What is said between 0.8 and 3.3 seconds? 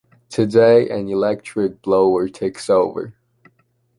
an electric blower takes over.